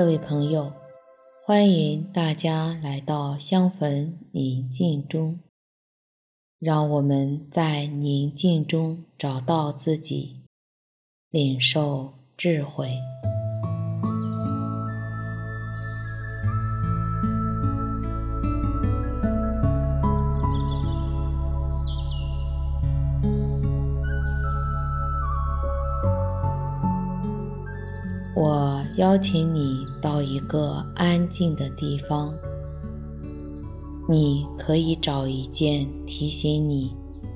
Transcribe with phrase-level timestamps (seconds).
[0.00, 0.72] 各位朋友，
[1.44, 5.38] 欢迎大家来到相逢宁静中，
[6.58, 10.40] 让我们在宁静中找到自己，
[11.28, 12.94] 领受智慧。
[28.34, 32.34] 我邀请你到一个安静的地方，
[34.08, 36.94] 你可以找一件提醒你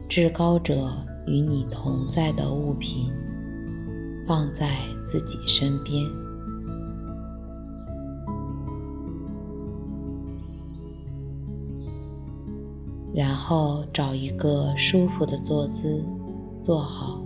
[0.09, 0.90] 至高者
[1.27, 3.10] 与你同在的物品，
[4.26, 6.04] 放在自己身边，
[13.15, 16.04] 然后找一个舒服的坐姿，
[16.60, 17.21] 坐好。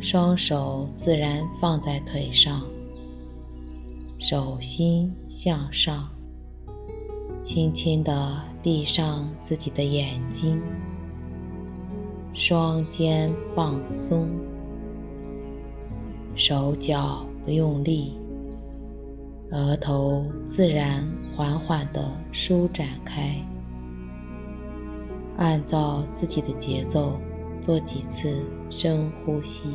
[0.00, 2.62] 双手自然放在腿上，
[4.18, 6.08] 手心向上，
[7.42, 10.60] 轻轻地闭上自己的眼睛，
[12.34, 14.28] 双肩放松，
[16.34, 18.18] 手脚不用力，
[19.52, 23.40] 额头自然缓缓地舒展开，
[25.36, 27.18] 按照自己的节奏。
[27.60, 29.68] 做几次深呼吸，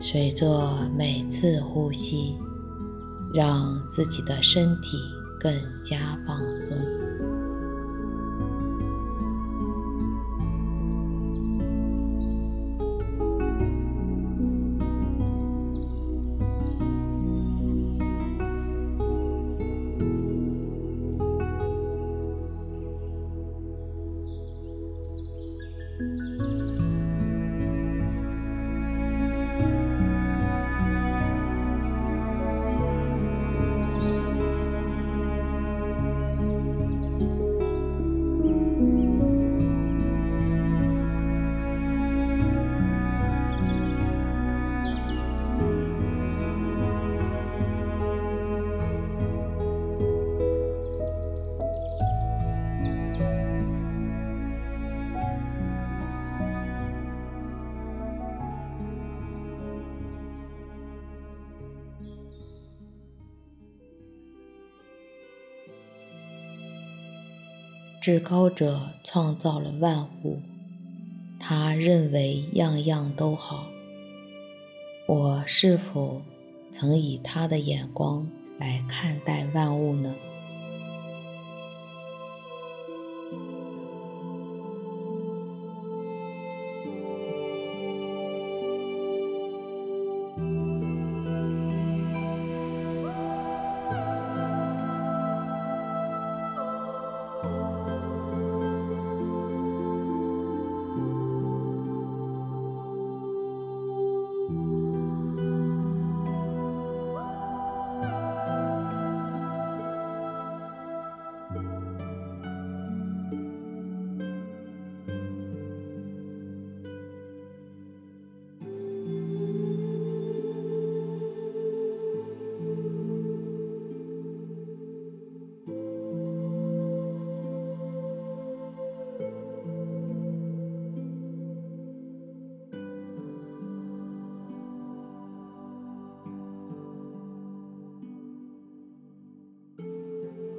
[0.00, 2.36] 随着每次呼吸，
[3.34, 4.96] 让自己的身体
[5.40, 6.76] 更加放松。
[68.08, 70.40] 至高者创造了万物，
[71.38, 73.66] 他认为样样都好。
[75.06, 76.22] 我是否
[76.72, 78.26] 曾以他的眼光
[78.58, 80.14] 来看待万物呢？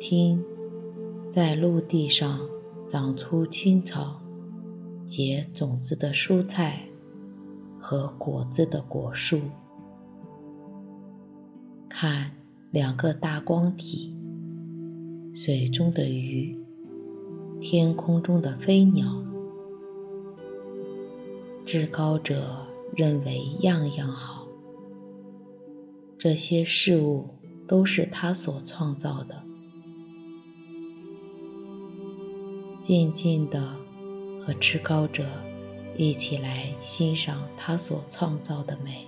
[0.10, 0.44] 听，
[1.30, 2.40] 在陆地上
[2.90, 4.20] 长出青草、
[5.06, 6.82] 结种子的蔬菜
[7.80, 9.40] 和果子的果树。
[11.88, 12.32] 看
[12.72, 14.18] 两个大光体：
[15.32, 16.58] 水中的鱼，
[17.62, 19.24] 天空中的飞鸟。
[21.68, 22.66] 至高者
[22.96, 24.48] 认为样样好，
[26.18, 27.28] 这些事物
[27.68, 29.44] 都是他所创造的。
[32.90, 33.72] 静静的
[34.44, 35.24] 和至高者
[35.96, 39.08] 一起来欣赏他所创造的美。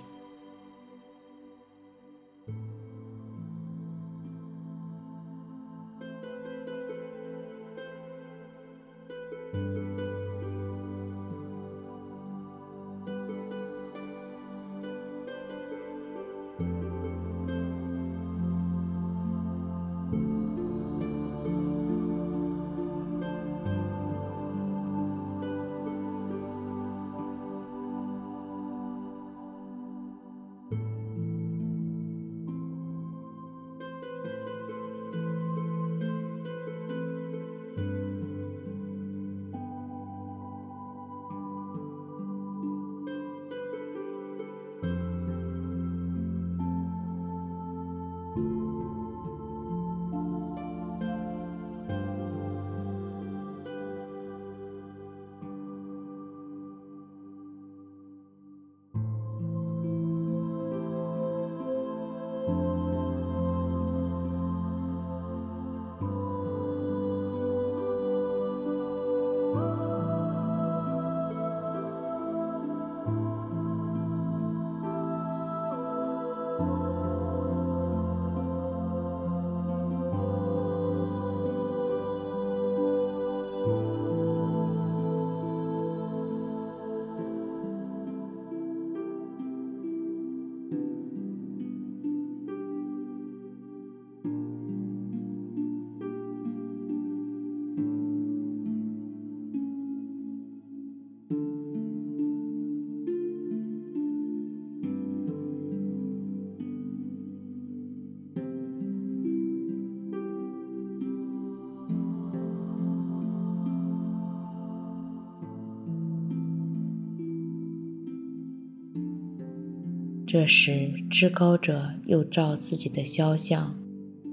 [120.32, 123.76] 这时，至高者又照自己的肖像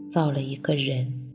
[0.10, 1.34] 造了一个人。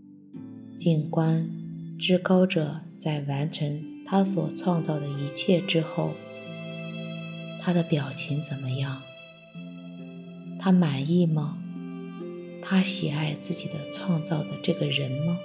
[0.78, 1.50] 静观
[1.98, 6.12] 至高者在完成他所创造的一切之后，
[7.60, 9.02] 他的表情怎么样？
[10.58, 11.58] 他满意吗？
[12.62, 15.38] 他喜爱自己的创造的这个人吗？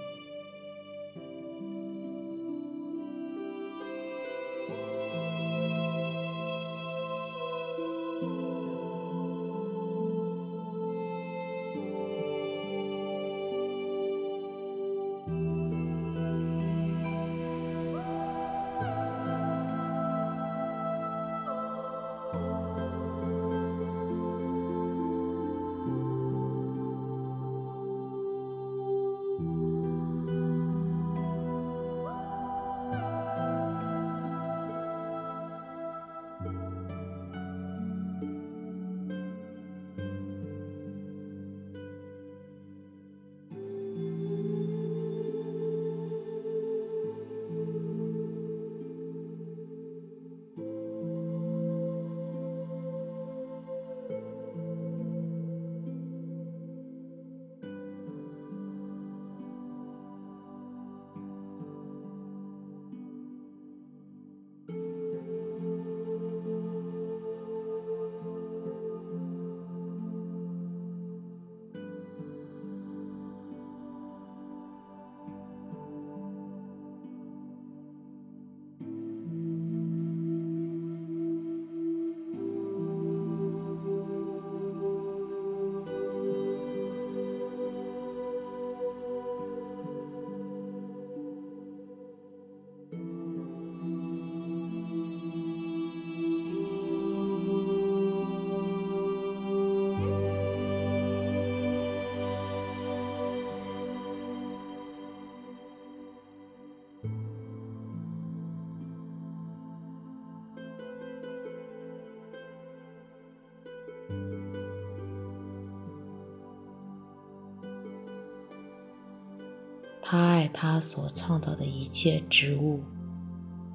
[120.12, 122.82] 他爱他所创造的一切植物、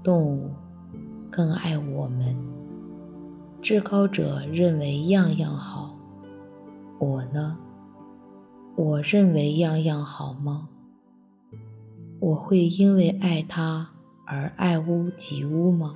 [0.02, 0.50] 动物，
[1.30, 2.36] 更爱我们。
[3.62, 5.96] 至高者认为样样好，
[6.98, 7.56] 我呢？
[8.74, 10.68] 我认为样样好吗？
[12.18, 13.90] 我会因为爱他
[14.26, 15.94] 而爱屋及乌吗？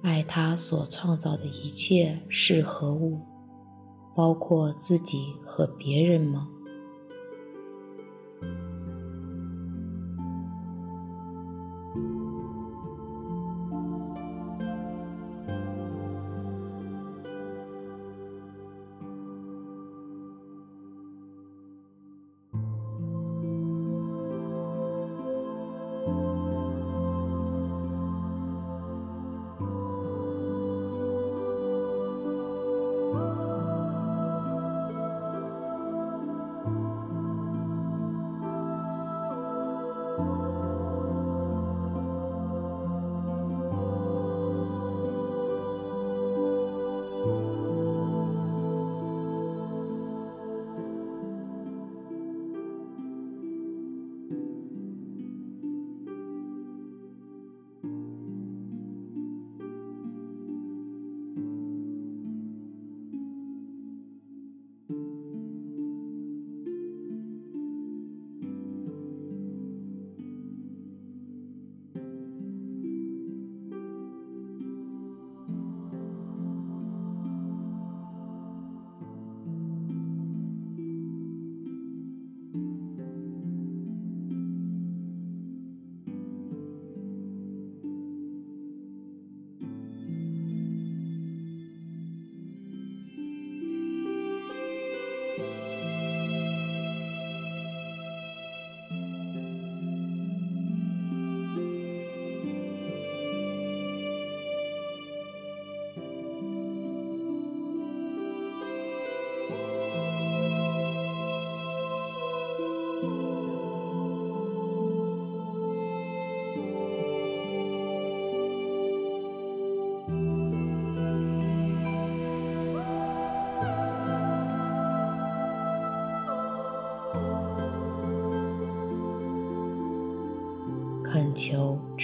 [0.00, 3.20] 爱他所创造的一切是何物，
[4.14, 6.48] 包括自己和别人吗？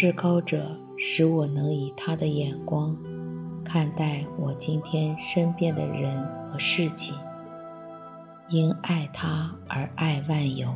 [0.01, 2.97] 至高者使我能以他的眼光
[3.65, 7.17] 看待我今天身边的人和事情，
[8.49, 10.73] 因爱他而爱万有。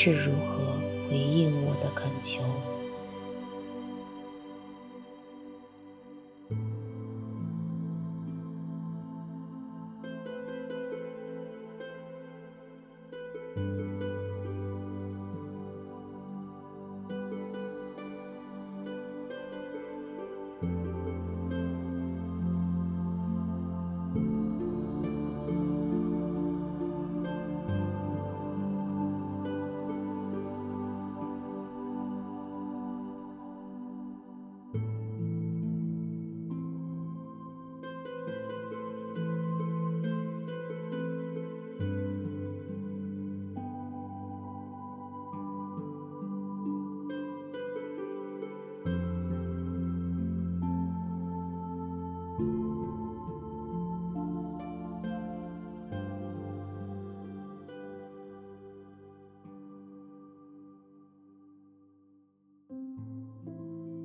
[0.00, 0.78] 是如何
[1.10, 2.40] 回应我的恳求。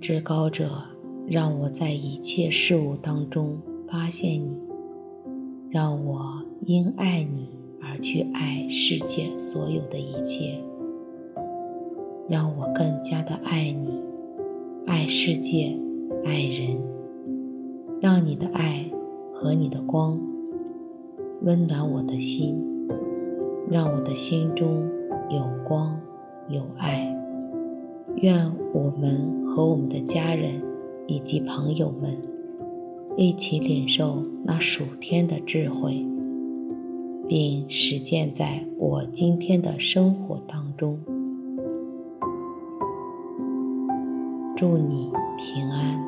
[0.03, 0.69] 至高者，
[1.25, 3.57] 让我在一切事物当中
[3.87, 4.53] 发现你，
[5.71, 7.47] 让我因爱你
[7.81, 10.61] 而去爱世界所有的一切，
[12.27, 14.03] 让我更加的爱你，
[14.85, 15.73] 爱世界，
[16.25, 16.77] 爱人，
[18.01, 18.83] 让你的爱
[19.33, 20.19] 和你的光
[21.43, 22.61] 温暖我的心，
[23.71, 24.83] 让我的心中
[25.29, 25.97] 有光
[26.49, 27.12] 有爱。
[28.17, 30.61] 愿我们和我们的家人
[31.07, 32.17] 以及朋友们
[33.17, 36.05] 一起领受那属天的智慧，
[37.27, 40.99] 并实践在我今天的生活当中。
[44.55, 46.02] 祝你平安。